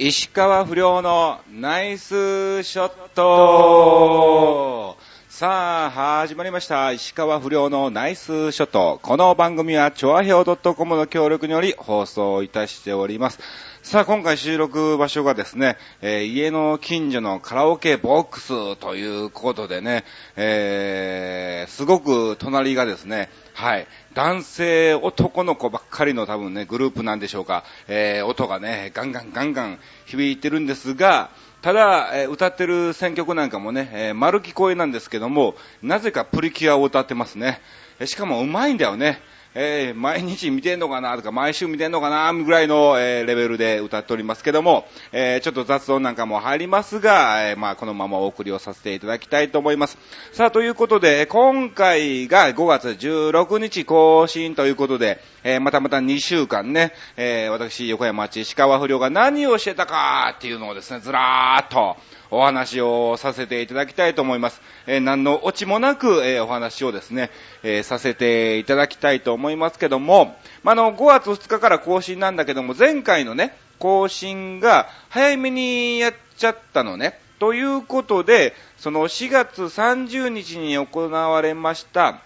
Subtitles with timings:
[0.00, 4.96] 石川不良のナイスショット
[5.28, 5.90] さあ、
[6.22, 6.92] 始まりました。
[6.92, 9.00] 石川不良のナイスショット。
[9.02, 13.40] この番組は、チョアヘオ .com の協力により放送いたしております。
[13.88, 20.04] さあ、今回収録場所がですね、えー家の近所のカラオケボックスということでね、
[20.36, 31.30] えー、すごく隣がですね、はい、男性、男の子ばっかりの多分ね、グループなんでしょうか、えー、音がね、ガンガンガンガン響いてるんですが、
[31.62, 37.62] ただ、え歌ってる選曲なんかもね、え丸聞こえなんですけども、なぜかプリキュアを歌ってますね。
[38.00, 39.22] えしかも上手いんだよね。
[39.60, 49.98] えー毎日見てんのかなとか、毎週見てんのかなぐらいの、えーレベルで歌っておりますけども、えーちょっと雑音なんかも入りますが、えまあ、このままお送りをさせていただきたいと思います。
[50.32, 61.96] さあ、ということで、今回が5月16日更新ということで、えまたまた2週間ね、え私、横山町石川不良が何をしてたかっていうのをですね、ずらーっと、
[62.30, 64.60] お話をさせていただきたいと思います。
[64.86, 67.30] えー何のオチもなく、えーお話をですね、
[67.62, 77.20] えーさせていただきたいと思いますけども、まあ、あの、5月2日から更新なんだけども、前回のね、更新が早めにやっちゃったのね。
[77.38, 82.20] ということで、その4月30日に行われました、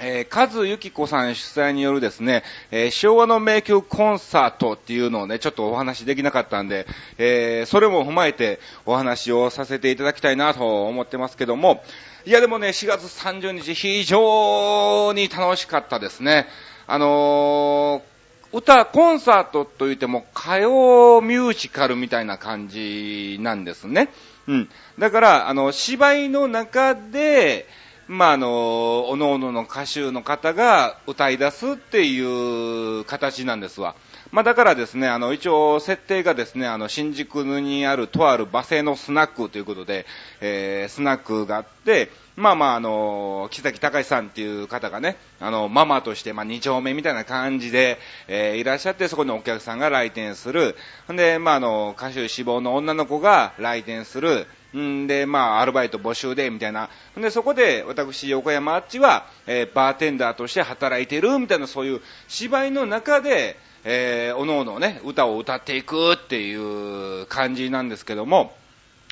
[0.00, 6.86] えー、カズユキコさん主催によるですね、えー昭和の名曲コンサートっていうのをね、ちょっとお話できなかったんで、
[7.18, 11.82] えーそれも踏まえてお話をさせていただきたいなと思ってますけども、
[12.24, 16.46] いやでもね、4月30日非常に楽しかったですね。
[16.86, 18.02] あの
[18.52, 24.08] 歌、コンサートといっても歌謡ミュージカルみたいな感じなんですね。
[24.46, 24.68] うん。
[24.98, 27.66] だから、あの、芝居の中で、
[28.08, 32.20] まあ、あの、おのおのの歌手の方が歌い出すってい
[33.00, 33.94] う形なんですわ。
[34.30, 40.06] まあ、だからですね、あの、一応、設定がですね、あの、新宿にあるとある馬製のスナックということで、
[40.40, 50.76] えー、スナックがあって、まあまあ、あの、木崎隆さんっていう方がね、あの、ママとして、まあ、二丁目みたいな感じで、えーいらっしゃって、そこにお客さんが来店する。
[51.12, 54.46] んで、まあ、あの、歌手志望の女の子が来店する。
[54.76, 56.90] んで、まあ、アルバイト募集で、みたいな。
[57.16, 66.54] で、そこで、私、横山あっちは、えーバーテンダーとして働いてる、みたいな、そういう芝居の中で、えー、おのおのね、歌を歌っていくってい
[67.22, 68.54] う感じなんですけども、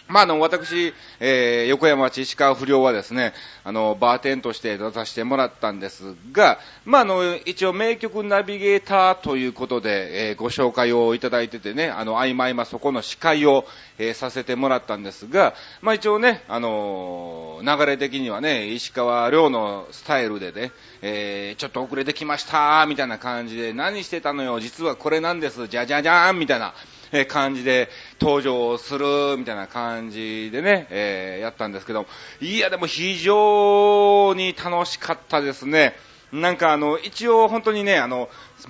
[0.09, 3.33] まあ、あの、私、えー、横山町石川不良はですね、
[3.65, 13.67] あの、バーテンとして出させてもらったんですが、まあ、あの、一応名曲ナビゲーターということで、えーご紹介をいただいててね、あの、合間合間そこの司会を、
[13.99, 20.71] えーさせてもらったんですが、まあ、一応ね、あの流れ的にはね、石川亮のスタイルでね、
[21.03, 26.75] えーちょっと遅れてきました、みたいな感じで、何してたのよ、実はこれなんです、じゃじゃじゃーん、みたいな、
[27.13, 27.89] え感じで
[28.21, 32.07] 登場する、みたいな感じでね、えーやったんですけど、
[32.41, 35.95] いや、でも非常に楽しかったですね。
[36.33, 38.29] なんかあの、一応本当にね、あの、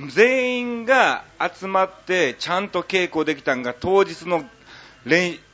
[0.09, 1.25] 全員が
[1.59, 4.45] 集まってちゃんと稽古できたんが当日の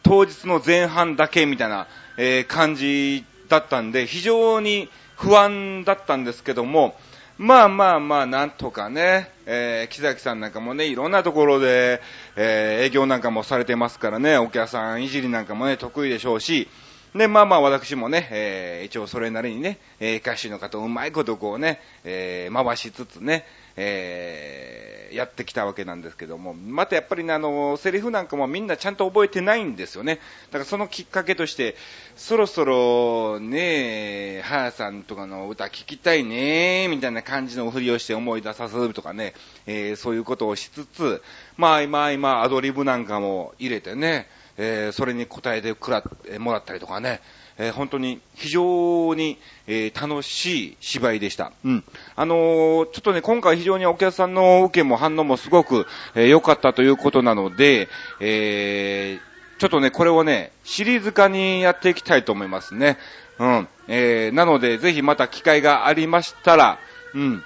[0.03, 6.97] 当日の前半だけみたいな、えー感じだったんで、非常に不安だったんですけども、
[7.43, 12.01] まあまあまあ、なんとかね、えー木崎さんなんかもね、いろんなところで、
[12.37, 16.69] えー営業なんかもされてますからね、お客さんいじりなんかもね、得意でしょうし、
[17.17, 23.45] で、まあまあ私もね、えー一応それなりにね、えー歌手の方うまいことこうね、えー回しつつね、
[23.77, 30.21] えーやってきたわけなんですけども、またやっぱりね、あの、セリフなんかもみんなちゃんと覚えてないんですよね。
[30.47, 31.77] だからそのきっかけとして、
[32.17, 39.35] そろそろね、はやさんとかの歌聞きたいね、みたいな感じのふりをして思い出させるとかね、
[39.67, 41.23] えーそういうことをしつつ、
[41.57, 47.21] まあ今今アドリブなんかも入れてね、えーそれに答えてくらってもらったりとかね、
[47.59, 51.53] えー本当に非常に、えー楽しい芝居でした。
[51.65, 51.85] うん。
[52.17, 57.89] あのーちょっとね、今回非常にお客さんの受けも反応もすごくえー良、かったということなので、
[58.21, 62.99] えーちょっとね、これをね、シリーズ化にやっていきたいと思いますね。
[63.39, 63.69] うん。
[63.87, 66.79] えーなので、ぜひまた機会がありましたら、
[67.15, 67.45] うん。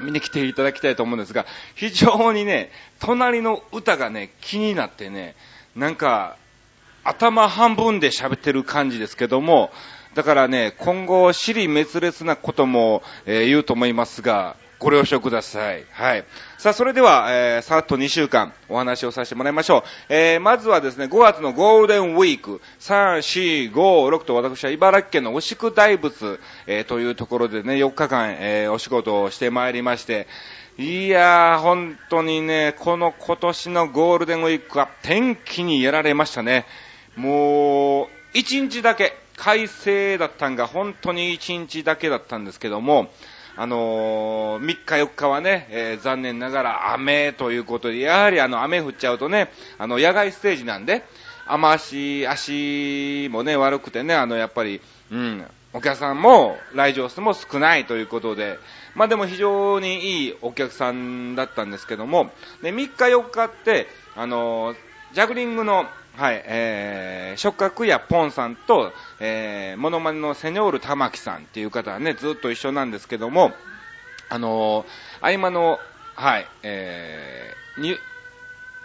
[0.00, 2.70] 見に来ていただきたいと思うんですが、非常にね、
[3.00, 5.34] 隣の歌がね、気になってね、
[5.76, 6.36] なんか、
[7.04, 9.70] 頭半分で喋ってる感じですけども、
[10.14, 15.84] だからね、今後、尻滅裂なことも、えー言うと思いますが、ご了承ください。
[15.92, 16.24] はい。
[16.56, 19.82] さあ、それでは、えー、さっと2週間お話をさせてもらいましょう。
[20.08, 23.18] えー、まずはですね、5月のゴールデンウィーク、3、
[23.70, 23.74] 4、5、
[24.16, 30.26] 6と私は茨城県の牛久大仏、えー、というところでね、4日間、えー、お仕事をしてまいりまして、
[30.78, 36.64] いやー、本当にね、この今年のゴールデンウィークは天気にやられましたね。
[37.16, 43.10] もう、1日だけ、快晴だったんが、本当に1日だけだったんですけども、
[43.56, 51.04] あのー、3日4日はね、えー、残念ながら雨ということで、やはりあの雨降っちゃうとね、あの野外ステージなんで、
[51.46, 54.80] 雨足、足もね、悪くてね、あのやっぱり、
[55.10, 58.58] うん、お客さんも来場数も少ないということで、
[58.94, 62.30] まあでも非常にいいお客さんだったんですけども、
[62.62, 64.76] で、3日4日って、あのー、
[65.12, 65.86] ジャグリングの
[66.16, 73.52] はい、えー、触覚やポンさんと、えー、モノマネのセニョール玉木さんっていう方はね、ずっと一緒なんですけども、
[74.28, 75.78] あのー、合間の、
[76.14, 77.96] はい、えー、に、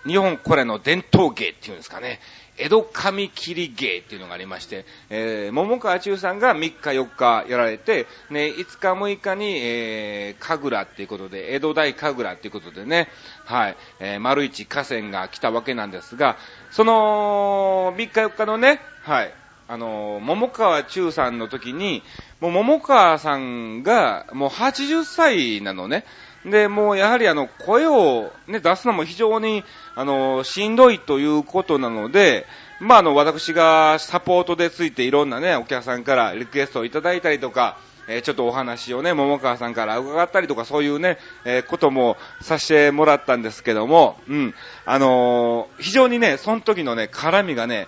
[0.06, 2.19] 日本これの伝統芸っていうんですかね、
[2.57, 13.10] 江戸髪切り芸っていうのがありまして、えー、桃川中さんが3日4日やられて、ね、5日6日に、えー、神楽っていうことで、江戸大神楽っていうことでね、
[13.44, 16.38] はい、えー、丸一河川が来たわけなんですが、
[16.72, 19.34] その、3日4日のね、はい、
[19.68, 22.04] あの、桃川中さんの時に、
[22.40, 26.06] もう桃川さんがもう80歳なのね。
[26.45, 29.63] で、もうやはりあの、声をね、出すのも非常に、
[29.95, 32.45] あの、しんどいということなので、
[32.80, 37.77] まあ、あの、私がサポートでついていろんなね、お客さんからリクエストをいただいたりとか、
[38.07, 44.53] えー、ちょっとお話をね、桃川さんから伺ったりとか、そういうね、えー、こともさせてもらったんですけども、うん。
[44.86, 47.88] あのー、非常にね、その時のね、絡みがね、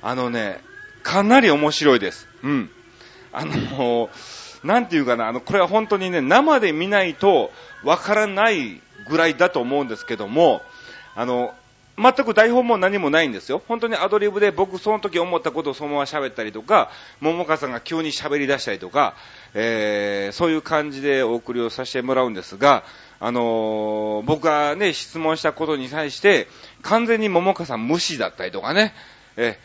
[0.00, 0.62] あのね、
[1.02, 2.28] かなり面白いです。
[2.42, 2.70] うん。
[3.32, 4.08] あの
[4.64, 7.50] なんていうかな、あの、これは本当にね、生で見ないと
[7.84, 10.62] わからないぐらいだと思うんですけども、
[11.14, 11.54] あの、
[11.98, 13.60] 全く台本も何もないんですよ。
[13.66, 16.90] 本当にアドリブで僕その時思ったことをそのまま喋ったりとか、
[17.20, 19.14] 桃川さんが急に喋り出したりとか、
[19.54, 22.84] えー、そういう感じでお送りをさせてもらうんですが、
[23.18, 26.46] あのー、僕がね、質問したことに対して、
[26.82, 28.94] 完全に桃川さん無視だったりとかね、
[29.36, 29.58] え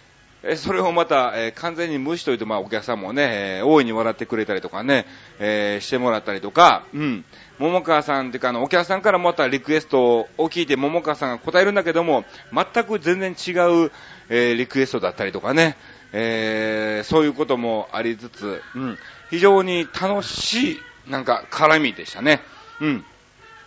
[0.45, 5.05] えそれをまた、え、完全に無視といて、まあ、お客さんもね、え、大いに笑ってくれたりとかね、
[5.39, 7.25] え、してもらったりとか、うん。
[7.59, 13.51] 桃川さんっていうか、あの、お客さんからまたリクエストを聞いて、桃川さんが答えるんだけども、全く全然違
[13.85, 13.91] う、
[14.29, 15.77] え、リクエストだったりとかね、
[16.11, 18.97] えー、そういうこともありつつ、うん。
[19.29, 20.79] 非常に楽しい、
[21.09, 22.41] なんか、絡みでしたね。
[22.81, 23.05] うん。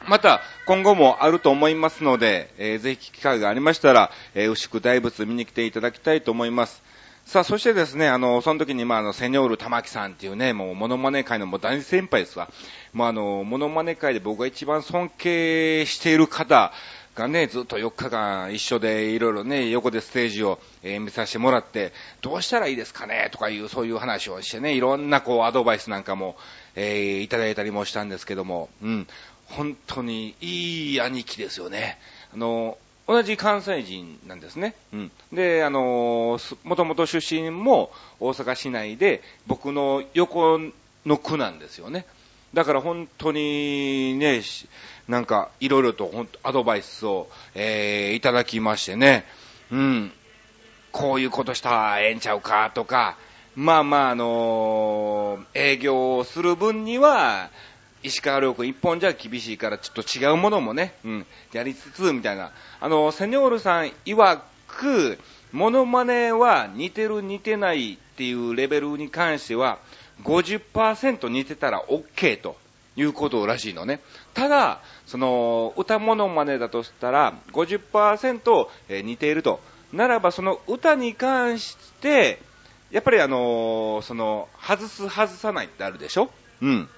[0.09, 6.83] また、今後もあると思いますので、えー、ぜひ機会がありましたら、えー、牛久大仏見に来ていただきたいと思います。
[7.25, 12.49] さあ、そしてですね、あの、その時に、まあ、あの、セニョール玉木さんっていうね、もう、モノマネ界のもう大先輩ですわ。
[12.93, 16.73] まあ、あの、モノマネ界で僕が一番尊敬している方
[17.17, 26.37] がね、ずっと4日間一緒でいろいろね、横でステージを、えー、見させてもらって、どうしたらいいですかねとかいう、そういう話をしてね、いろんなこう、アドバイスなんかも、
[26.77, 29.09] えー、いただいたりもしたんですけども、うん。
[29.49, 31.99] 本当にいい兄貴ですよね。
[32.35, 34.75] あの、同じ関西人なんですね。
[34.93, 35.13] うん。
[35.33, 40.59] で、あの、もともと出身も大阪市内で、僕の横
[41.05, 42.05] の区なんですよね。
[42.53, 44.43] だから本当にね、
[45.09, 49.25] なんかいろいろとアドバイスを、えー、いただきましてね、
[49.71, 50.13] うん。
[50.91, 53.17] こういうことしたらええんちゃうかとか、
[53.55, 57.51] まあまああのー、営業をする分には、
[58.03, 62.53] 石川遼君一本じゃ厳しいからちょっと違うものもね、うん、やりつつ、みたいな。
[62.81, 65.19] あの、セニョールさん曰く、
[65.53, 69.79] モノマネは似てる似てないっていうレベルに関しては、
[70.23, 72.57] 50%似てたら OK と
[72.97, 74.01] いうことらしいのね。
[74.35, 78.69] ただ、その、歌モノマネだとしたら50%
[79.03, 79.61] 似ていると。
[79.93, 82.41] ならば、その歌に関して、
[82.91, 86.31] やっぱりあのその、外す外さないってあるでしょ？
[86.63, 86.89] うん。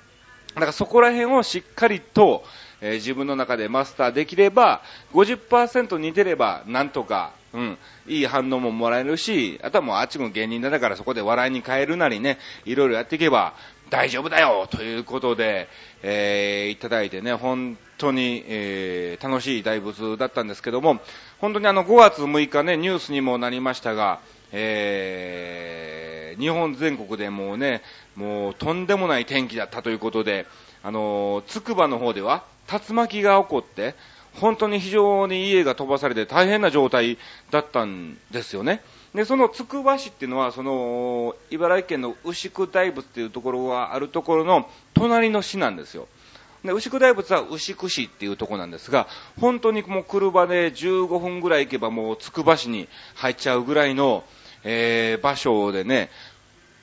[0.59, 2.45] だからそこら辺をしっかりと、
[2.81, 13.55] えー、自分の中でマスターできれば、50%似てれば、なんとか、うん、いい反応ももらえるし、あとはもうあっちも芸人だからそこで笑いに変えるなりね、いろいろやっていけば
[13.91, 15.69] 大丈夫だよということで、
[16.03, 21.01] えー、いただいてね、本当に、えー、楽しい大仏だったんですけども、
[21.39, 24.21] 本当にあの5月6日ね、ニュースにもなりましたが、
[24.53, 27.83] えー、日本全国でもうね、
[28.17, 30.47] もうとんでもない天気だったということで、
[30.83, 33.95] あの、つくばの方では竜巻が起こって、
[34.35, 37.19] 本当に非常に家が飛ばされて大変な状態
[37.51, 38.83] だったんですよね。
[39.15, 46.09] で、そのつくば市っていうのは、その、茨城県の牛久大仏っていうところがあるところの隣の市なんですよ。
[46.65, 49.07] で、牛久大仏は牛久市っていうとこなんですが、
[49.41, 54.25] 本当にもう車で15分ぐらい行けばもうつくば市に入っちゃうぐらいの、
[54.65, 56.11] えー、場所でね、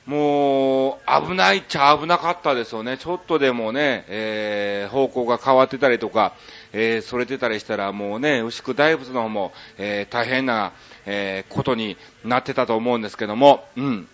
[0.05, 2.97] もう、危ないっちゃ危なかったですよね。
[2.99, 6.33] ちょっとでもね、えー、方向が変わってたりとか、
[6.73, 10.73] えー、それてたりしたらもうね、牛久大仏の方も、えー、大変な、
[11.07, 14.07] えー、ことになってたと思うんですけども、うん。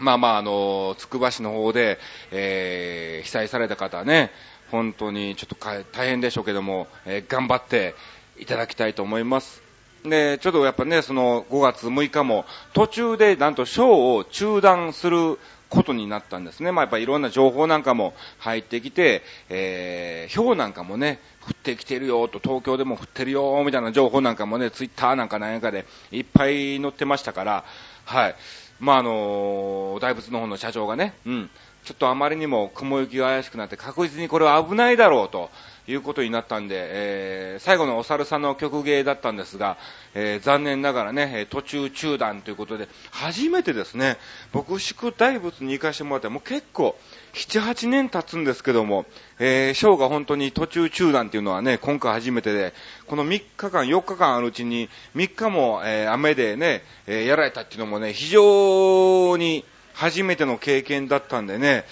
[0.00, 1.98] まあまあ、あの、つくば市の方で、
[2.32, 4.32] えー、被災された方ね、
[4.70, 5.56] 本当にちょっと
[5.92, 7.94] 大変でしょうけども、えー、頑張って
[8.38, 9.62] いただきたいと思います。
[10.04, 13.86] で、ちょっとやっぱね、その5月6日も途中でなんとショー
[14.16, 16.72] を中断することになったんですね。
[16.72, 27.64] まあやっぱいろんな情報なんかも入ってきて、えー、氷なんかもね、降ってきてるよと、東京でも降ってるよみたいな情報なんかもね、ツイッターなんかなんかでいっぱい載ってましたから、
[28.04, 28.34] はい。
[28.80, 31.50] まああの大仏の方の社長がね、うん、
[31.84, 35.50] ちょっとあまりにも雲行きが怪しくなって確実にこれは危ないだろうと
[35.90, 39.76] いうことになったんで、えー、最後のお猿さんの曲芸だったんですが、
[40.14, 44.18] えー、残念ながらね、途中中断ということで、初めてですね、
[44.52, 46.96] 僕、宿大仏に行かしてもらって、もう結構、
[47.32, 49.06] 7、8年経つんですけども、
[49.38, 52.74] えー、ショーが本当に途中中断っていうのはね、今回初めてで、
[53.06, 59.64] この3日間、4日間あるうちに、3日も、えー、雨でね、え、やられたっていうのもね、非常に
[60.00, 61.84] 初めての経験だったんでね、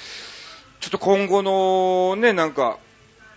[0.81, 2.79] ちょっと今後のね、なんか、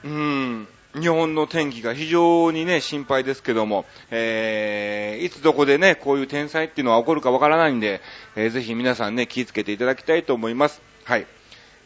[0.06, 0.66] うん、
[0.98, 8.00] 日本の天気が非常にね、心配ですけども、えー、いつどこでね、こういう天災っていうのは起こるかわからないんで、
[8.38, 10.82] えー、ぜひ皆さんね、気をつけていただきたいと思います。
[11.04, 11.28] はい。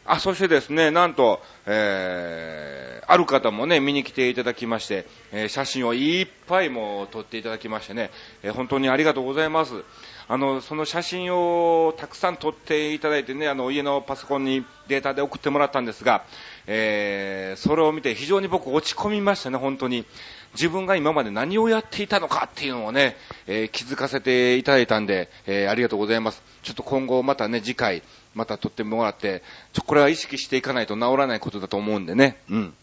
[0.06, 8.10] あ、そしてですね、なんと、えー、ある方もね、見に来ていただきまして、えー、写真をいっぱいも撮っていただきましてね、
[8.42, 9.82] えー、本当にありがとうございます。
[10.28, 16.24] あの、その写真をたくさん撮っていただいてね、あの、家のパソコンにデータで送ってもらったんですが、
[16.66, 20.04] えー、それを見て非常に僕落ち込みましたね、本当に。
[20.54, 26.42] 自分が今まで何をやっていたのかっていうのをね、えー、気づかせていただいたんで、えー、ありがとうございます。
[26.62, 28.02] ちょっと今後またね、次回、
[28.36, 32.74] また撮ってもらって、ちょ、これは意識していかないと治らないことだと思うんでね、うん。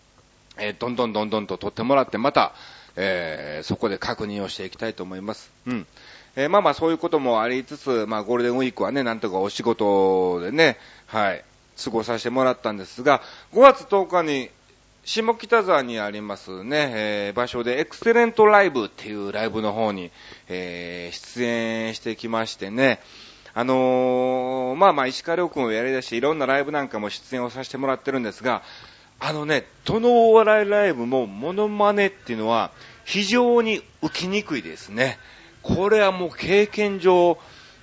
[0.58, 2.54] えー、どんどんどんどんと撮ってもらって、また、
[2.96, 5.52] えー、そこで確認をしていきたいと思います。
[5.68, 5.88] うん。
[6.36, 11.46] えー、まあまあそういうこともありつつ、まあゴールデンウィークはね、なんとかお仕事でね、はい、
[11.84, 13.22] 過ごさせてもらったんですが、
[13.54, 14.50] 5月10日に
[15.06, 20.12] 下北沢にありますね、えー、場所でエクセレントライブっていうライブの方に、
[20.48, 23.00] えー、出演してきましてね、
[23.56, 28.64] あのー、まあまあ石川遼君をやり出していろんなライブなんかも出演をさせてもらってるんですが、
[29.20, 32.72] あのね、どのお笑いライブもモノマネっていうのは
[33.06, 35.20] 非常に受きにくいですね。
[35.62, 37.38] これはもう経験上、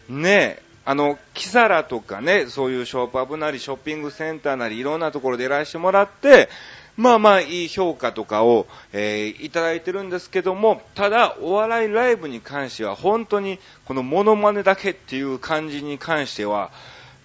[0.08, 6.48] ね、あの、キサラとかね、そういうショップアップなり、ショッピングセンターなり、いろんなところでいらしてもらって、
[6.96, 16.70] まあまあいい評価とかを、えー、いただいてるんですけども、ただ、お笑いライブに関しては、本当に、このモノマネだけっていう感じに関しては、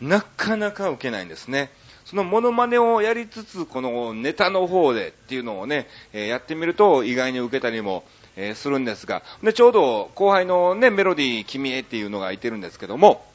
[0.01, 1.71] なかなか受けないんですね。
[2.05, 8.03] そのモノマネをやりつつ、このネタの方でっていうのをね、えー、やってみると意外に受けたりも、
[8.35, 13.25] えー、するんですが、で、ちょうど後輩のね、メロディー君へっていうのがいてるんですけども、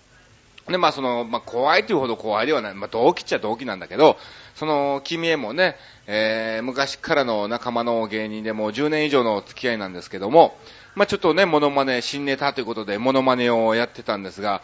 [0.69, 4.17] で、まあその、まあ怖いというほど怖いではない、まあ同期っちゃ同期なんだけど、
[4.55, 5.77] その、君へもね、
[6.07, 10.57] えー、昔からの仲間の芸人でも10年以上の付き合いなんですけども、
[10.95, 14.63] まあちょっとね、モノマネ、新ネタということでモノマネをやってたんですが、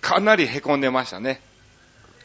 [0.00, 1.40] かなり凹んでましたね。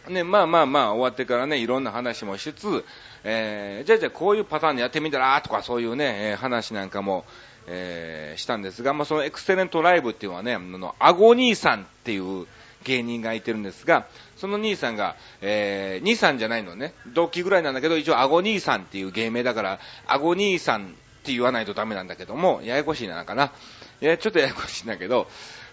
[0.10, 2.86] ね、まあまあまあ終わってからね、いろんな話もしつつ、
[3.24, 7.26] えー、じゃあじゃあこういうパターンでやってみたらとかそういうね、えー、話なんかも、
[7.68, 12.46] えー、したんですが、まあそのエクセレントライブっていうのはね、あの、アゴ兄さんっていう
[12.86, 20.88] 芸人がいてるんですが、その兄さんが、えー、兄さんじゃないのね、同期ぐらいなんだけど、一応アゴ兄さんっていう芸名だから、アゴ兄さんっ
[21.24, 23.52] て言わないとダメなんだけども、ややこしいなのかな。
[24.02, 25.28] いや、ちょっとややこしいんだけど、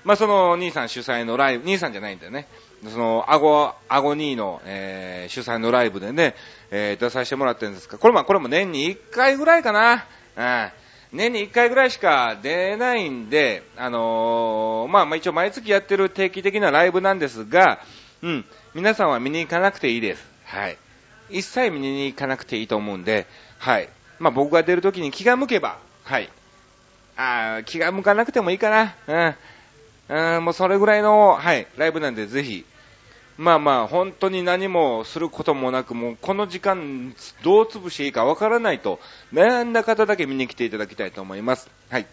[0.05, 2.49] まあその兄さん主催のライブ、兄さんじゃないんだよね。
[2.89, 6.35] その、アゴ、アゴニーの、えー、主催のライブでね、
[6.71, 10.07] えー、出させてもらってるんですが、これも、これも年に1回ぐらいかな。
[10.37, 10.82] うん。
[11.13, 17.81] 年に1回ぐらいしか出ないんで、あのー、まあ、まあ一応毎月やってる定期的なライブなんですが、
[18.23, 20.27] うん、皆さんは見に行かなくていいです。
[20.45, 20.79] はい。
[21.29, 23.27] 一切見に行かなくていいと思うんで、
[23.59, 23.89] はい。
[24.19, 26.31] まあ僕が出るときに気が向けば、はい。
[27.17, 29.35] あ気が向かなくてもいいかな。
[30.09, 30.37] うん。
[30.37, 32.65] うん、もうそれぐらいの、はい、ライブなんでぜひ、
[33.39, 39.01] まあまあ、本当に何もすることもなく、もうこの時間、どう潰していいかわからないと、
[39.33, 41.71] 悩んだ方だけ見に来ていただきたいと思います。
[41.89, 42.07] はい。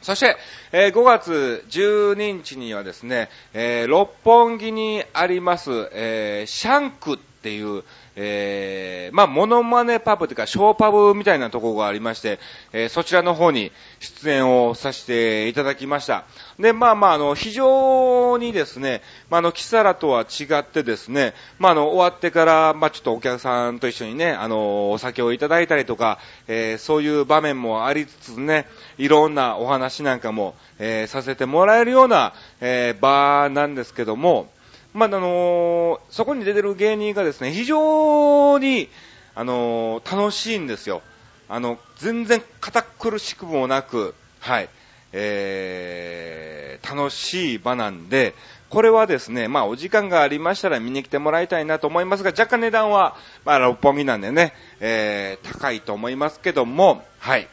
[0.00, 0.36] そして、
[0.72, 7.84] えー、5月12日にはですね、えー、六本木にあります、えー、シャンクってっていう、
[8.20, 12.40] えー、まあ、モノマネパブというか、ショーパブみたいなところがありまして、
[12.72, 13.70] えーそちらの方に
[14.00, 16.24] 出演をさせていただきました。
[16.58, 34.48] で、まあまあ、あの、非常にですね、まあ、あの、キサラとは違ってですね、まあ、あの、終わってから、まあ、ちょっとお客さんと一緒にね、あの、お酒をいただいたりとか、えーそういう場面もありつつね、いろんなお話なんかも、えーさせてもらえるような、えー場なんですけども、
[34.94, 38.88] まあ、あのそこに出てる芸人がですね、非常に、
[39.34, 41.00] あの楽しいんですよ。
[41.48, 44.68] あの、全然堅苦しくもなく、はい、
[45.12, 48.34] えー、楽しい場なんで、
[48.68, 57.48] これはですね、まあ、お時間がありましたら見に来てもらいたいなと思いますが、若干値段は、まあ、六本木なんでね、えー、高いと思いますけども、はい。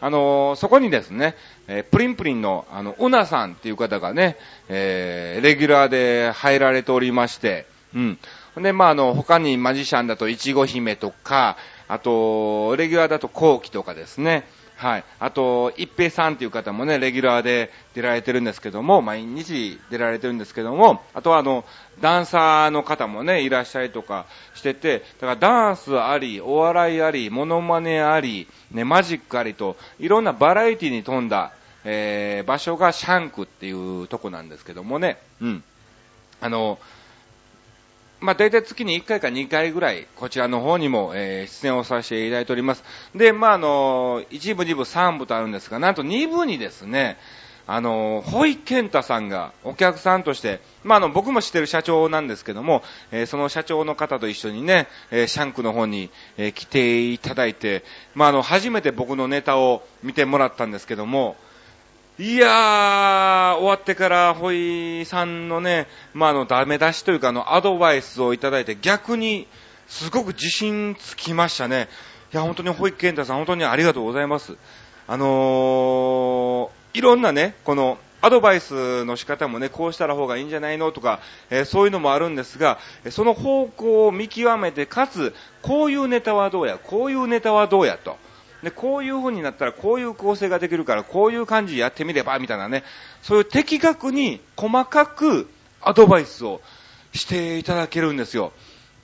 [0.00, 1.34] あのーそこにですね、
[1.68, 4.36] えープリンプリンの、あの、うなさんっていう方がね、
[4.68, 8.18] えーレギュラーで入られておりまして、うん。
[8.56, 11.56] で、まあ、あの、他にマジシャンだと、いちご姫とか、
[11.88, 14.46] あと、レギュラーだと、コウキとかですね、
[14.76, 15.04] はい。
[15.18, 21.64] あと、一平さんっていう方もね、レギュラーで出られてるんですけども、毎日出られてるんですけども、あとはあの、
[22.02, 31.52] ダンサーの方もね、いらっしゃりとかしてて、だからダンスあり、お笑いあり、モノマネあり、ね、マジックありと、いろんなバラエティに富んだ、
[31.84, 35.64] えー、場所がシャンクっていうとこなんですけどもね、うん。
[36.42, 36.78] あの、
[38.26, 42.82] まあ、大体月に1回か2回ぐらい、こちらの方にも、えー出演をさせていただいております。
[43.14, 47.18] で、まあ、あの、1部、2部、3部とあるんですが、なんと2部にですね、
[47.68, 57.84] あの、ホイケンタさんがお客さんとして、まあ、あの、僕も知ってる社長なんですけども、えーその社長の方と一緒にね、えーシャンクの方に、えー来ていただいて、
[58.16, 61.36] まあ、あの、初めて僕のネタを見てもらったんですけども、
[62.18, 69.46] いやー、終わってから、ホイさんのね、まあ、の、ダメ出しというか、あの、アドバイスをいただいて、逆に、
[69.86, 71.88] すごく自信つきましたね。
[72.32, 74.56] いや、本当にホイケンタさん、本当にありがとうございます。
[75.06, 81.20] あのー、いろんなね、この、アドバイスの仕方もね、こうしたら方がいいんじゃないのとか、
[81.50, 82.78] えーそういうのもあるんですが、
[83.10, 88.16] その方向を見極めて、かつ、こういうネタはどうや、こういうネタはどうやと。
[88.66, 92.82] で、こういう風になったらこういう構成ができるからこういう感じでやってみればみたいなね、
[93.22, 95.48] そういう的確に細かく
[95.80, 96.60] アドバイスを
[97.12, 98.50] していただけるんですよ。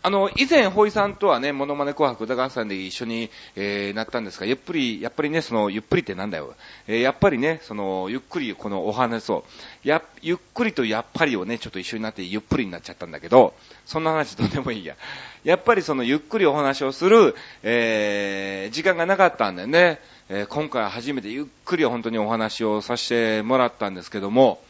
[0.03, 6.57] あの、以前、ホイさんとはね、モノマネ紅白歌合戦で一緒に、えーなったんですが、ゆっくり、やっぱりね、その、ゆっくりってなんだよ。
[6.89, 9.45] えーやっぱりね、その、ゆっくりこのお話を、
[9.85, 13.55] や、ゆっくりとやっぱりをね、ちょっと一緒になってゆっくりになっちゃったんだけど、
[13.87, 14.97] そんな話どうでもいいや。
[15.45, 24.62] やっぱりその、ゆっくりお話をする、えー時間がなかったんでね、えー今回初めてゆっくり本当にお話をさせてもらったんですけども、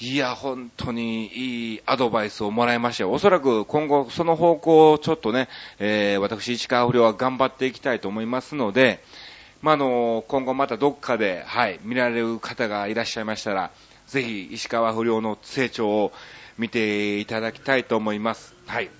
[0.00, 3.10] いや、本当にいいアドバイスをもらいましたよ。
[3.10, 5.48] おそらく今後その方向をちょっとね、
[5.80, 9.02] えー私、市川不良は頑張っていきたいと思いますので、
[9.60, 13.72] まあ、あの、今後またどっかで、はい、見られる方がいらっしゃいましたら、
[14.06, 16.12] ぜひ石川不良の成長を
[16.58, 18.54] 見ていただきたいと思います。
[18.66, 18.90] はい。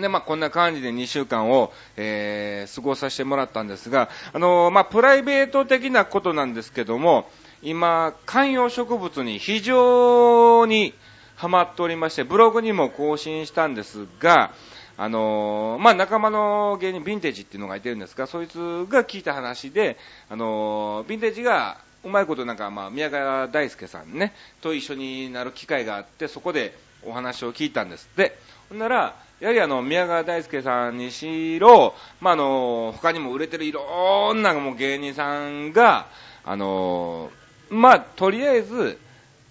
[0.00, 7.28] で、まあ、こんな感じで2週間を、えー過ごさせてもらったんですが、あのまあ、プライベート的なことなんですけども、
[7.62, 10.94] 今、観葉植物に非常に
[11.36, 14.52] ハマっておりまして、ブログにも更新したんですが、
[14.96, 19.96] あのまあ、仲間の芸人、ヴィンテージっていうのがいてるんですが、そいつが聞いた話で、
[20.30, 28.36] あのヴィンテージが、うまいことなんか、まあ、宮川大輔さんね、と一緒になる機会があって、そこでお話を聞いたんですって。
[28.68, 36.06] ほんなら、やはりあの、宮川大輔さんにしろ、まあ、あの、他にも売れてるいろんなもう芸人さんが、
[36.44, 37.30] あの、
[37.70, 38.98] まあ、とりあえず、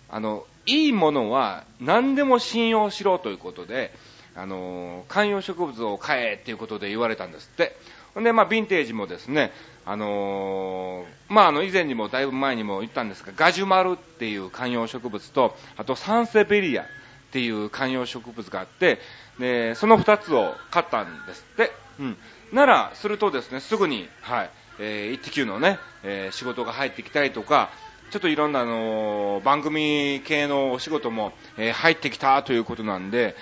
[0.09, 3.93] あの、いいものは何でも信用しろということで、
[4.35, 7.75] あの、観葉植物を買えっていうことで言われたんですって。
[8.19, 9.51] んで、まあ、ヴィンテージもですね、
[9.85, 16.85] あのーまあ、あの、以前にもだいぶ前にも言ったんですが、ガジュマルっていう観葉植物と、あとサンセベリアっ
[17.31, 18.99] ていう観葉植物があって、
[19.39, 21.71] で、その二つを買ったんですって。
[21.99, 22.17] うん。
[22.51, 27.69] なら、するとですね、すぐに、はい、えー、イッテ Q のね、えー仕事が入ってきたりとか、
[28.11, 33.35] ちょっといろんな、あのー番組系のお仕事も、えー入ってきたということなんで、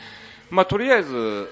[0.51, 1.51] まあ、とりあえず、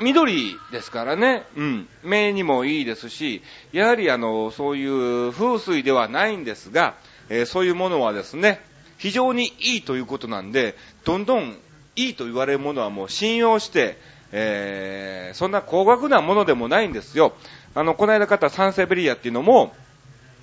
[0.00, 6.94] 緑ですからね、うん、目にもいいですし、やはりあの、そういう風水ではないんですが、
[7.28, 8.60] えーそういうものはですね、
[8.98, 11.56] 非常にいいということなんで、どんどん
[11.96, 13.98] いいと言われるものはもう信用して、
[14.32, 17.34] えーそんな高額なものでもないんですよ。
[17.74, 19.74] あの、この間買ったサンセベリアっていうのも、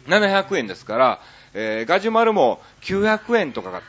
[0.08, 1.22] 700円ですから、
[1.54, 3.82] えーガジュマルも900円とかか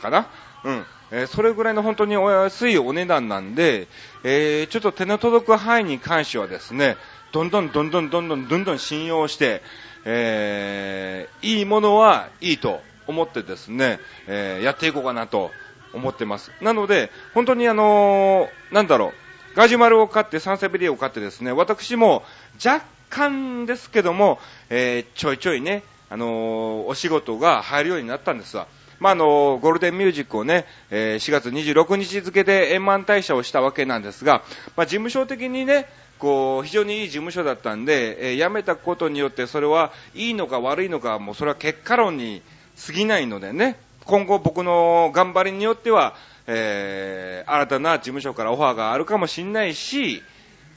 [0.00, 0.28] かな？
[0.64, 0.84] うん。
[1.16, 3.86] えそれぐらいの本当にお安いお値段なんで、
[4.24, 6.96] えちょっと手の届く範囲に関してはですね、
[7.30, 9.62] どんどんどんどんどんどんどんどん信用して、
[10.04, 15.52] えーいいものはいいと思ってですね、えーやっていこうかなと
[15.92, 16.50] 思ってます。
[16.60, 19.12] なので、本当にあのーなんだろ
[19.54, 22.24] う、ガジュマルを買って、サンセベリアを買ってですね、私も
[22.64, 28.66] 若干ですけども、えーちょいちょいね、あのお仕事が入るようになったんですわ。
[29.04, 34.42] まあ、のゴールデンミュージックをね、えー4月26日付で円満退社をしたわけなんですが、
[34.76, 35.84] まあ、事務所的にね、
[36.18, 42.40] こう、非常にいい事務所だったんで、えー辞めたことによってそれはいいのか悪いのか、もうそれは結果論に
[42.86, 46.14] 過ぎないのでね、今後僕の頑張りによっては、
[46.46, 50.22] えー新たな事務所からオファーがあるかもしれないし、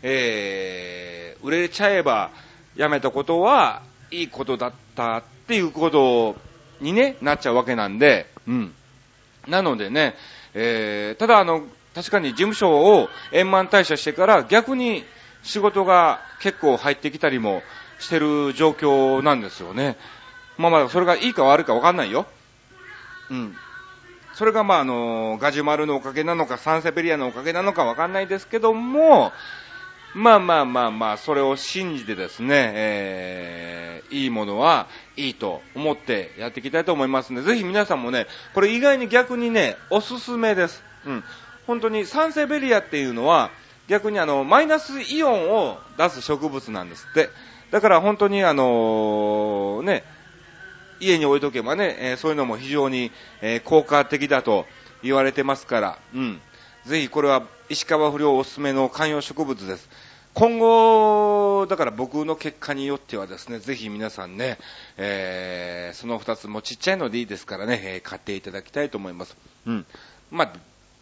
[0.03, 2.31] えー売れちゃえば
[2.75, 6.35] 辞めたことはいいことだったっていうことを
[6.81, 8.73] にね、なっちゃうわけなんで、うん。
[9.47, 10.15] なのでね、
[10.53, 11.63] えーただあの、
[11.95, 15.03] 確かに事務所を円満退社してから逆に
[15.41, 17.63] 仕事が結構入ってきたりも
[17.99, 19.97] してる状況なんですよね。
[20.57, 22.27] まあまあ、それがいいか悪いかわかんないよ。
[23.29, 23.55] うん。
[24.33, 29.31] それがまああの、ガジュマルのおかげなのか、サンセベリアのおかげなのかわかんないですけども、
[30.13, 40.83] まあまあまあまあ、それを信じてですね、えー、いいものはいいと思ってやっていきたいと思いますので、ぜひ皆さんもね、これ意外に逆にね、おすすめです。
[41.05, 41.23] うん。
[41.65, 43.49] 本当にサンセベリアっていうのは、
[43.87, 47.29] 逆にあの、マイナスイオンを出す植物なんですって。
[47.71, 50.03] だから本当にあのね、
[50.99, 54.65] 家に置いとけばね、えーそういうのも非常に、えー効果的だと
[55.03, 56.41] 言われてますから、うん。
[56.85, 59.89] ぜひこれは石川不良おすすめの観葉植物です。
[60.33, 60.67] 今後、
[61.65, 64.57] だから僕の結果によってはですね、ぜひ皆さんね、
[64.97, 69.35] えーその二つもちっちゃいのでいいですからね、えー買っていただきたいと思います。
[69.65, 69.85] うん。
[70.29, 70.53] まあ、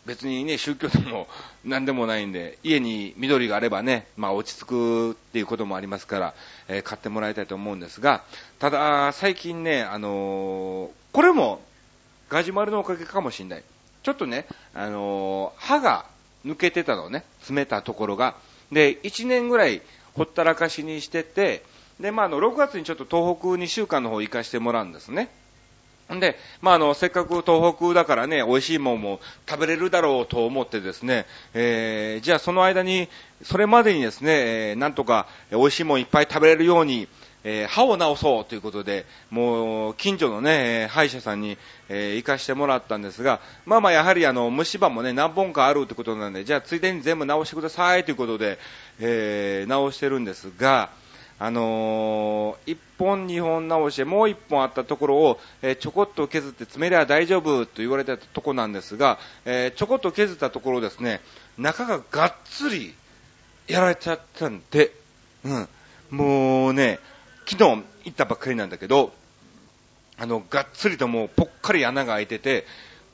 [0.06, 1.28] 別にね、宗教でも
[1.66, 6.34] 何でもないんで、家に緑があればね、まあ落ち着くっていうこともありますから、
[6.68, 8.24] えー買ってもらいたいと思うんですが、
[8.60, 11.62] ただ、最近ね、あのーこれも、
[12.30, 13.64] ガジュマルのおかげかもしれない。
[14.04, 16.06] ちょっとね、あのー歯が
[16.46, 18.36] 抜けてたのね、詰めたところが。
[18.72, 19.82] で、1年ぐらい
[20.16, 21.64] ほったらかしにしてて、
[22.00, 25.30] で、まあ、あの、6月にちょっと東北2週間の方行かしてもらうんですね。
[26.14, 33.10] んで、まあ、あの、せっかく東北だからね、美味しいもんも食べれるだろうと思ってですね、えー、じゃあその間に、
[33.44, 34.32] それまでにですね、
[34.72, 37.08] えーなんとか美味しいもんいっぱい食べれるように、
[37.48, 48.58] えー歯を治そうということで、もう、近所のね、歯医者さんに、えー行かしてもらったんですが、まあまあ、やはりあの、虫歯もね、何本かあるということなんで、じゃあついでに全部直してくださいということで、
[49.00, 50.90] えー直してるんですが、
[51.38, 61.22] あのー、1本2本直してもう1本あったところを、えーちょこっと削って詰めりゃ大丈夫と言われたところなんですが、えーちょこっと削ったところですね、
[61.60, 62.96] 中ががっつり
[63.68, 64.92] やられちゃったんで、
[65.44, 65.68] うん、
[66.10, 67.00] もうね、
[67.48, 69.14] 昨日行ったばっかりなんだけど、
[70.18, 72.66] あの、がっつりともうぽっかり穴が開いてて、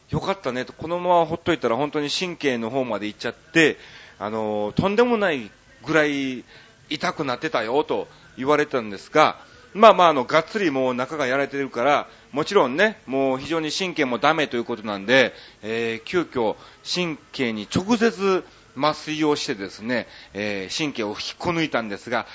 [0.10, 3.78] よかったねと、このままほっといたら本当に神経の方まで行っちゃって、
[4.20, 5.50] あの、とんでもない
[5.84, 6.44] ぐらい
[6.90, 9.40] 痛くなってたよと言われたんですが、
[9.74, 18.44] まあまあ、あの、がっつりもう中がやられてるから、もちろんね、もう非常に神経もダメということなんで、えー、急遽神経に直接
[18.78, 22.28] 麻酔をしてですね、えー神経を引っこ抜いたんですが、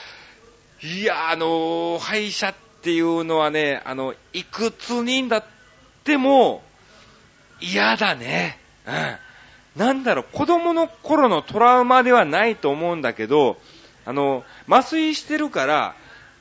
[0.83, 5.45] いや、あのー歯医者っていうのはね、あの、いくつになっ
[6.05, 6.63] ても
[7.61, 8.59] 嫌だね。
[8.87, 9.17] うん。
[9.81, 13.59] なんだろう、子供の頃のトラウマではないと思うんだけど、
[14.05, 15.95] あの、麻酔してるから、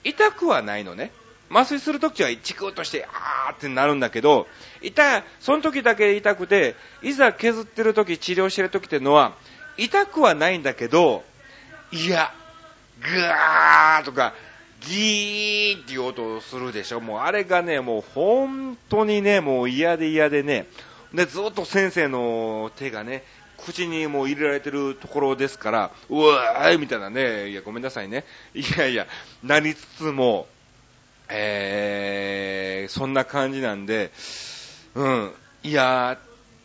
[0.04, 1.12] 痛くはないのね。
[1.50, 4.48] 麻酔するときはチクッとして、あーってなるんだけど、
[4.82, 9.34] 痛い、その時だけ痛くて、いざ削ってるとき、治療してるときっていうのは、
[9.78, 11.24] 痛くはないんだけど、
[11.92, 12.34] いや、
[13.02, 14.34] ぐわーとか、
[14.82, 17.02] ギーっていう音をするでしょ。
[17.02, 20.68] もうあれがね、もう本当にね、もう嫌で嫌でね、
[21.14, 23.24] で、ずっと先生の手がね、
[23.58, 28.26] 口にもう入れられてるところですから、うわーいみたいなね、いや、ごめんなさいね。
[28.54, 29.08] いやいや、
[29.44, 30.48] なりつつも、
[31.30, 34.12] えー、そんな感じなんで、
[34.94, 35.32] うん、
[35.64, 36.20] 嫌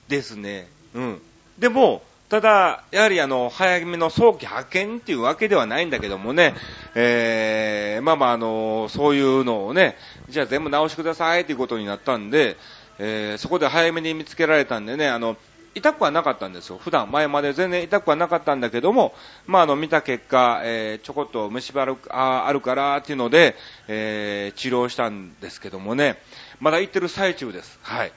[0.09, 0.69] ですね。
[0.95, 1.23] うん。
[1.59, 6.55] でも、ただ、やはりあの、早めの早期発見っていうわけではないんだけどもね、
[6.95, 9.97] えー、まあまああの、そういうのをね、
[10.29, 12.57] じゃあ全部直してくださいっていうことになったんで、
[13.01, 15.37] えー、そこで早めに見つけられたんでね、あの、
[15.75, 16.79] 痛くはなかったんですよ。
[16.79, 19.13] 普段、前まで全然痛くはなかったんだけども、
[19.49, 23.57] まあ、あの、見た結果、えー、ちょこっと虫歯あるああるからっていうので、
[23.89, 26.23] えー、治療したんですけどもね、
[26.61, 27.81] まだ行ってる最中です。
[27.83, 28.13] はい。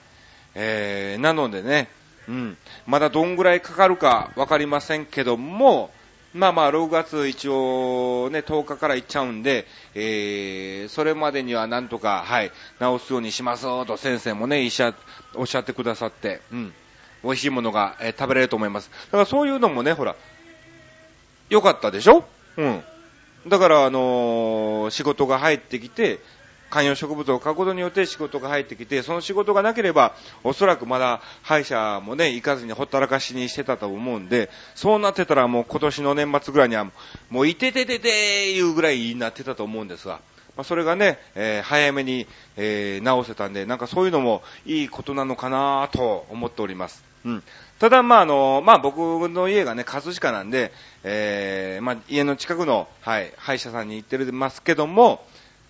[0.53, 1.89] えー、なのでね、
[2.27, 2.57] うん。
[2.87, 5.91] まだどんぐらいかかるかわかりませんけども、
[6.33, 14.95] まあまあ、6月一応ね、10日から行っちゃうんで、えー、それまでにはなんとか、はい、直すようにしますと先生もね、医者、
[15.35, 16.73] おっしゃってくださって、うん。
[17.23, 18.89] 美味しいものが、えー食べれると思います。
[19.07, 20.15] だからそういうのもね、ほら、
[21.49, 22.25] 良かったでしょ？
[22.57, 22.83] うん。
[23.47, 26.19] だから、あのー仕事が入ってきて、
[26.73, 36.87] 観葉植物を買うことによって仕事が入ってきて、その仕事がなければ、おそらくまだ歯医者もね、行かずにほったらかしにしてたと思うんで、そうなってたらもう今年の年末ぐらいには、
[37.29, 40.19] もういてててていうぐらいになってたと思うんですが、
[40.57, 42.25] まあ、それがね、えー早めに、
[42.57, 47.03] えー直せたんで、なんかそういうのもいいことなのかなと思っております。
[47.23, 47.43] うん。
[47.77, 48.97] ただ、まあ、あの、まあ、僕
[49.29, 50.71] の家がね、葛飾なんで、
[51.03, 55.23] えーまあ、家の近くの、はい、歯医者さんに行ってますけども、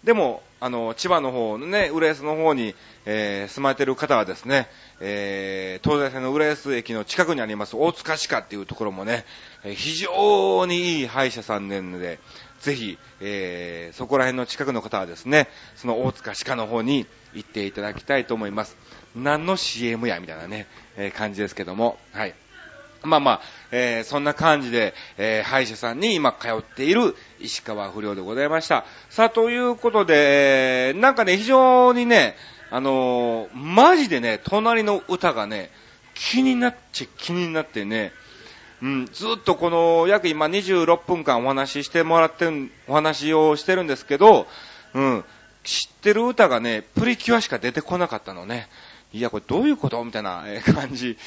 [0.04, 2.74] でも、あの、千葉の方のね、浦安の方に、
[3.06, 4.70] えー住まれてる方はですね、
[5.02, 9.26] えー東西線の浦安駅の近くにあります大塚歯科っていうところもね、
[9.66, 12.20] えー非常にいい歯医者さんなので、
[12.62, 18.78] ぜひ、えーそこら辺の近くの方はですね、その大塚歯科の方に行っていただきたいと思います。
[19.18, 22.34] 何の CM やみたいなね、えー感じですけども、はい。
[23.06, 28.86] まあまあ、えーそんな感じで、えー歯医者さんに今通っている石川不良でございました。
[29.10, 32.36] さあ、ということで、なんかね、非常にね、
[32.72, 35.70] あのーマジでね、隣の歌がね、
[36.16, 38.12] 気になっちゃ気になってね、
[38.82, 44.48] うん、ずっとこの約今26分間お話ししてもらってる、お話をしてるんですけど、
[44.94, 45.24] うん、
[45.64, 48.68] 知ってる歌がね、プリキュアしか出てこなかったのね。
[49.14, 50.04] いや、これどういうこと？
[50.04, 51.18] みたいな感じ。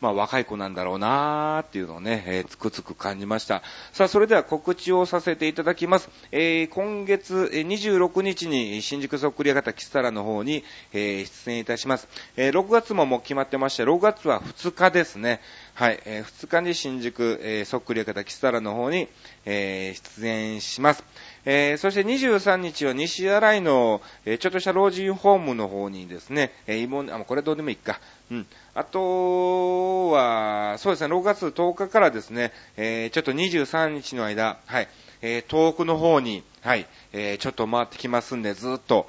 [0.00, 3.62] まあ、若い子なんだろうなーっていうのをね、えーつくつく感じました。
[3.92, 6.10] さあ、それでは告知をさせていただきます。
[6.32, 12.08] えー今月26日に新宿そっくり館キスタラの方に、えー出演いたします。
[12.36, 15.40] えー6月ももう決まってまして、6月は2日ですね。
[15.72, 19.08] はい、えー2日に新宿、えそっくり館キスタラの方に、
[19.46, 21.04] えー出演します。
[21.46, 27.98] えーそして23日は西新井の、えーちょっとした老人ホームの方にですね、えー、イボンあ、もうこれどうでもいいか。
[28.30, 28.46] うん。
[28.74, 34.88] あとは、そうですね、6月10日からですね、えーちょっと23日の間、はい、
[35.22, 39.08] えー遠くの方に、はい、えーちょっと回ってきますんで、ずっと。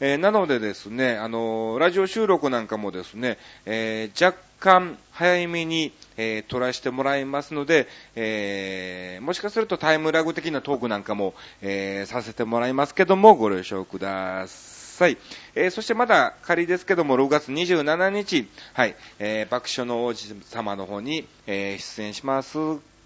[0.00, 14.67] えーなのでですね、あのーラジオ収録なんかもですね、えー若干早めに、えー撮らせてもらいますので、えーもしかするとタイムラグ的なトークなんかも、えーさせてもらいますけども、ご了承ください。
[15.06, 22.58] えーそしてまだ仮ですけども、6月27日、はい、えー爆笑の王子様の方に、えー出演します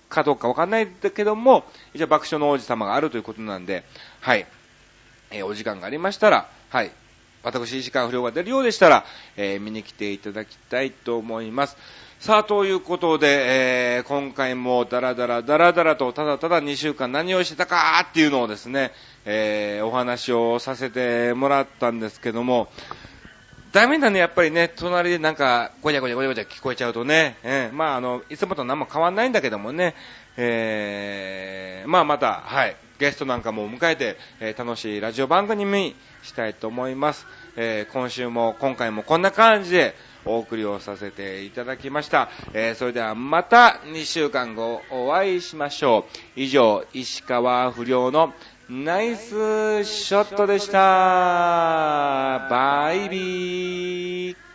[0.08, 3.84] かどうかわかんないんだけども、一応爆笑の王子様があるということなんで、
[4.20, 4.46] はい、
[5.30, 6.90] えーお時間がありましたら、はい、
[7.42, 9.04] 私、石川不良が出るようでしたら、
[9.36, 11.76] えー見に来ていただきたいと思います。
[12.20, 18.92] さあ、ということで、えー今回もダラダラダラダラとただただ2週間何をしてたかっていうのをですね、
[19.24, 22.68] えーお話をさせてもらったんですけども、
[23.72, 29.94] ダメだね、やっぱりね、隣でなんか、ごちゃごちゃごちゃごちゃ聞こえちゃうとね、えーまあ、あの、いつもと何も変わんないんだけどもね、
[30.36, 37.26] えーまあ、また、はい、ゲストなんかも迎えて、え楽しいラジオ番組にしたいと思います。
[37.56, 42.30] え今週も、今回もこんな感じで、お送りをさせていただきました。
[42.52, 46.40] えーそれではまた2週間後お会いしましょう。
[46.40, 48.32] 以上、石川不良の
[48.70, 50.78] ナイスショットでした。
[52.48, 54.51] バイビー。